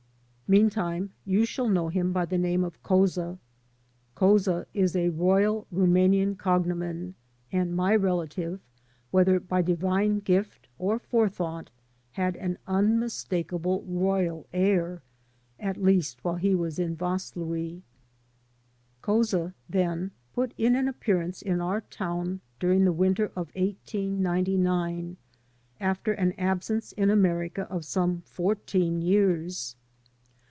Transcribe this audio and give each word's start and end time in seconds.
Meantime 0.53 1.13
you 1.23 1.45
shall 1.45 1.69
know 1.69 1.87
him 1.87 2.11
by 2.11 2.25
the 2.25 2.37
name 2.37 2.61
of 2.65 2.83
Couza. 2.83 3.37
Couza 4.17 4.65
is 4.73 4.97
a 4.97 5.07
royal 5.07 5.65
Rumanian 5.71 6.35
cognomen, 6.37 7.15
and 7.53 7.73
my 7.73 7.95
relative, 7.95 8.59
whether 9.11 9.39
by 9.39 9.61
divine 9.61 10.19
gift 10.19 10.67
or 10.77 10.99
forethought, 10.99 11.69
had 12.11 12.35
an 12.35 12.57
unmistakable 12.67 13.85
royal 13.87 14.45
air, 14.51 15.01
at 15.57 15.77
least 15.81 16.21
while 16.21 16.35
he 16.35 16.53
was 16.53 16.77
in 16.77 16.97
Vaslui. 16.97 17.81
Couza, 19.01 19.53
then, 19.69 20.11
put 20.33 20.53
in 20.57 20.75
an 20.75 20.89
appearance 20.89 21.41
in 21.41 21.61
our 21.61 21.79
town 21.79 22.41
during 22.59 22.83
the 22.83 22.91
winter 22.91 23.27
of 23.37 23.55
1899, 23.55 25.15
after 25.79 26.11
an 26.11 26.33
absence 26.33 26.91
in 26.91 27.09
America 27.09 27.61
of 27.69 27.85
some 27.85 28.19
fourteen 28.25 29.01
years. 29.01 29.77